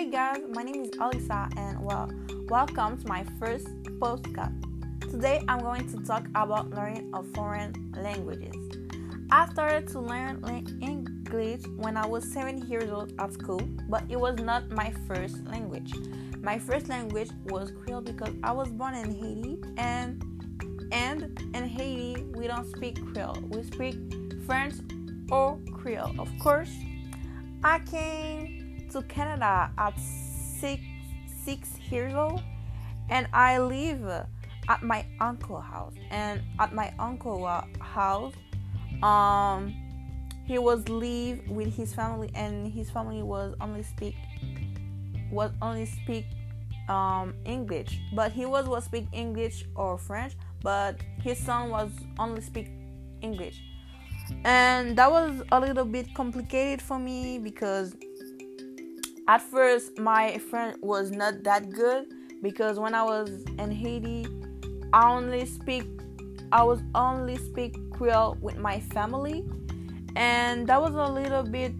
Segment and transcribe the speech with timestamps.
[0.00, 2.10] Hey guys, my name is Alisa and well,
[2.48, 3.68] welcome to my first
[4.00, 4.50] postcard.
[5.02, 8.56] Today I'm going to talk about learning of foreign languages.
[9.30, 10.42] I started to learn
[10.80, 15.44] English when I was 7 years old at school, but it was not my first
[15.44, 15.92] language.
[16.38, 20.24] My first language was Creole because I was born in Haiti and
[20.92, 23.36] and in Haiti we don't speak Creole.
[23.50, 23.96] We speak
[24.46, 24.76] French
[25.30, 26.18] or Creole.
[26.18, 26.72] Of course,
[27.62, 28.59] I came
[28.90, 30.82] to Canada at six
[31.44, 32.42] six years old,
[33.08, 34.26] and I live
[34.68, 35.94] at my uncle house.
[36.10, 37.46] And at my uncle
[37.80, 38.34] house,
[39.02, 39.74] um,
[40.44, 44.14] he was live with his family, and his family was only speak
[45.30, 46.26] was only speak
[46.88, 52.40] um, English, but he was was speak English or French, but his son was only
[52.40, 52.68] speak
[53.22, 53.62] English
[54.44, 57.94] and that was a little bit complicated for me because
[59.30, 64.26] at first my friend was not that good because when I was in Haiti
[64.92, 65.84] I only speak
[66.50, 69.44] I was only speak Creole with my family
[70.16, 71.72] and that was a little bit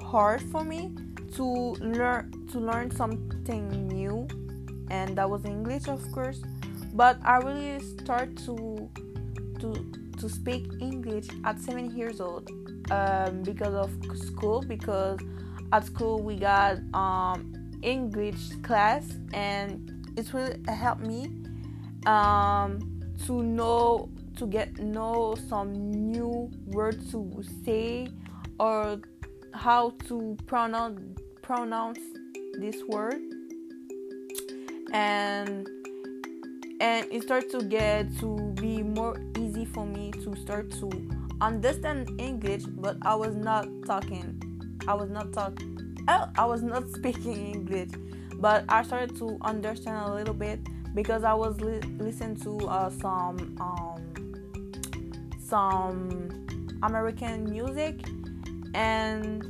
[0.00, 0.94] hard for me
[1.34, 4.26] to learn to learn something new
[4.90, 6.40] and that was English of course
[6.94, 8.88] but I really start to
[9.60, 9.68] to
[10.20, 12.50] to speak English at seven years old
[12.90, 14.62] um, because of school.
[14.66, 15.20] Because
[15.72, 17.52] at school we got um,
[17.82, 21.30] English class, and it will help me
[22.06, 28.08] um, to know to get know some new words to say
[28.60, 29.00] or
[29.52, 31.00] how to pronounce
[31.42, 31.98] pronounce
[32.60, 33.20] this word
[34.92, 35.68] and
[36.80, 40.90] and it starts to get to be more easy for me to start to
[41.40, 44.40] understand English, but I was not talking.
[44.88, 45.98] I was not talking.
[46.08, 47.90] I was not speaking English,
[48.40, 50.60] but I started to understand a little bit
[50.94, 54.00] because I was li- listening to uh, some um,
[55.38, 58.00] some American music
[58.74, 59.44] and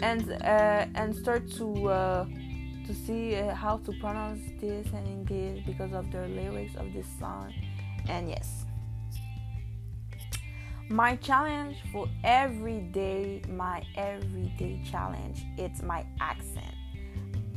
[0.00, 2.24] and uh, and start to uh,
[2.86, 7.06] to see uh, how to pronounce this in English because of the lyrics of this
[7.18, 7.52] song.
[8.08, 8.66] And yes,
[10.90, 16.74] my challenge for every day, my everyday challenge, it's my accent.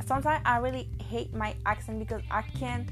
[0.06, 2.88] Sometimes I really hate my accent because I can't,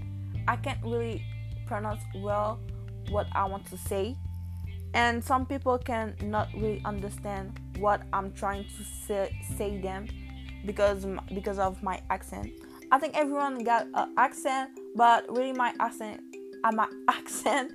[0.47, 1.23] I can't really
[1.67, 2.59] pronounce well
[3.09, 4.15] what I want to say,
[4.95, 10.07] and some people can not really understand what I'm trying to say, say them
[10.65, 12.49] because because of my accent.
[12.91, 16.21] I think everyone got an accent, but really my accent,
[16.63, 17.73] uh, my accent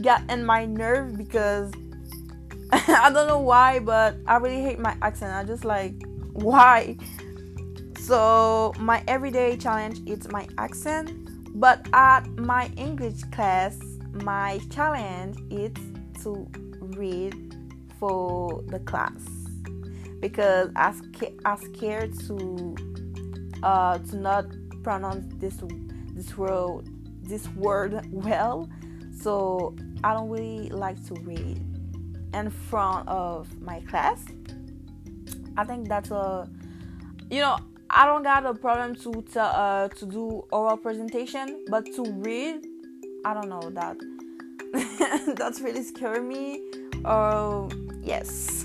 [0.00, 1.72] got in my nerve because
[2.72, 5.32] I don't know why, but I really hate my accent.
[5.32, 5.94] I just like
[6.32, 6.96] why.
[7.98, 11.12] So my everyday challenge is my accent,
[11.60, 13.78] but at my English class,
[14.12, 15.72] my challenge is
[16.22, 16.48] to
[16.80, 17.54] read
[17.98, 19.22] for the class
[20.20, 20.94] because I,
[21.44, 22.74] I scared to
[23.62, 24.46] uh, to not
[24.82, 25.60] pronounce this
[26.14, 26.88] this word
[27.22, 28.68] this word well
[29.20, 29.74] so
[30.04, 31.60] I don't really like to read
[32.34, 34.24] in front of my class.
[35.56, 36.48] I think that's a
[37.30, 37.58] you know
[37.90, 42.66] I don't got a problem to to, uh, to do oral presentation but to read
[43.24, 43.96] I don't know that
[45.36, 46.60] that's really scary me.
[47.04, 47.68] Oh
[48.02, 48.64] yes.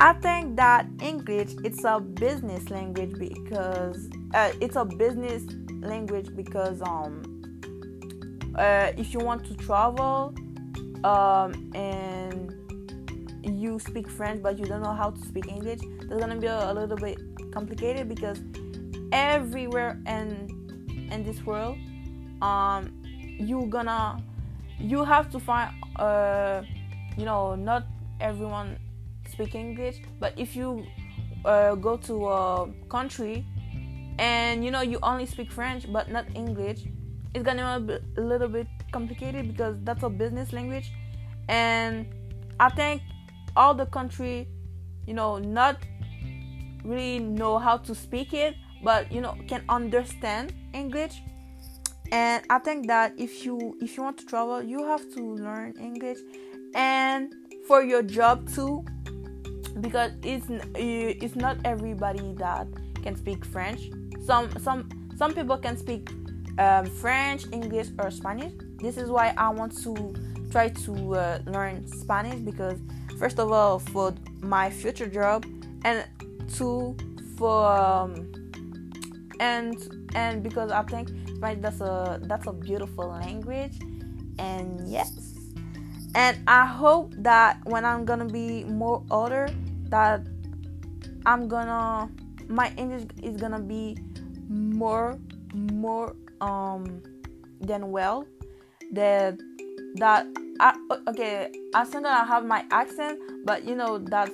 [0.00, 5.44] I think that English it's a business language because uh, it's a business
[5.80, 7.33] language because um
[8.56, 10.34] uh, if you want to travel
[11.04, 12.52] um, and
[13.42, 16.70] you speak French but you don't know how to speak English, that's gonna be a,
[16.70, 17.18] a little bit
[17.52, 18.40] complicated because
[19.12, 21.76] everywhere in in this world,
[22.42, 22.92] um,
[23.38, 24.22] you gonna
[24.78, 26.62] you have to find uh,
[27.16, 27.84] you know not
[28.20, 28.78] everyone
[29.30, 30.02] speak English.
[30.20, 30.84] But if you
[31.44, 33.44] uh, go to a country
[34.18, 36.86] and you know you only speak French but not English,
[37.34, 40.92] it's gonna be a little bit complicated because that's a business language.
[41.48, 42.06] And
[42.60, 43.02] I think
[43.56, 44.48] all the country,
[45.06, 45.78] you know, not
[46.84, 51.22] really know how to speak it, but you know can understand English.
[52.12, 55.74] And I think that if you if you want to travel, you have to learn
[55.80, 56.18] English.
[56.74, 57.34] And
[57.66, 58.84] for your job too,
[59.80, 60.46] because it's
[60.76, 62.68] it's not everybody that
[63.02, 63.90] can speak French.
[64.24, 66.10] Some some some people can speak
[66.58, 68.52] um, French, English, or Spanish.
[68.76, 70.14] This is why I want to
[70.50, 72.78] try to uh, learn Spanish because
[73.18, 75.44] first of all for my future job
[75.84, 76.04] and
[76.54, 76.96] two,
[77.36, 78.32] for um,
[79.40, 83.80] and and because I think Spanish that's a that's a beautiful language
[84.38, 85.34] and yes
[86.14, 89.48] and I hope that when I'm gonna be more older
[89.88, 90.20] that
[91.26, 92.08] I'm gonna
[92.48, 93.96] my English is gonna be
[94.48, 95.18] more
[95.54, 97.02] more um
[97.90, 98.26] well
[98.92, 99.38] that
[99.96, 100.26] that
[100.60, 100.76] I,
[101.08, 104.30] okay I think that I have my accent but you know that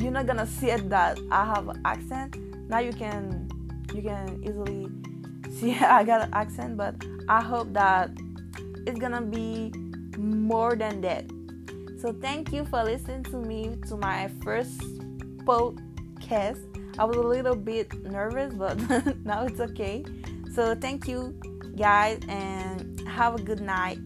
[0.00, 2.36] you're not gonna see it that I have an accent.
[2.68, 3.48] Now you can
[3.94, 4.88] you can easily
[5.58, 6.94] see I got an accent but
[7.28, 8.10] I hope that
[8.86, 9.72] it's gonna be
[10.18, 11.24] more than that.
[12.00, 14.80] So thank you for listening to me to my first
[15.44, 16.66] podcast.
[16.98, 18.78] I was a little bit nervous but
[19.24, 20.04] now it's okay
[20.60, 21.34] so thank you
[21.74, 23.98] guys and have a good night